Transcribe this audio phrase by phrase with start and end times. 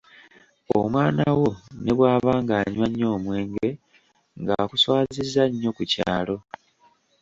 [0.79, 1.49] Omwana wo
[1.83, 3.69] ne bw’aba ng’anywa nnyo omwenge,
[4.39, 6.37] ng’akuswazizza nnyo ku kyalo.